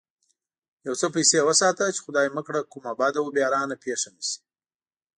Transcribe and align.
يو 0.87 0.93
څه 1.01 1.07
پيسې 1.15 1.39
وساته 1.49 1.83
چې 1.95 1.99
خدای 2.05 2.27
مکړه 2.35 2.61
کومه 2.71 2.93
بده 2.99 3.19
و 3.21 3.33
بېرانه 3.37 3.75
پېښه 3.85 4.09
نه 4.15 4.23
شي. 4.29 4.39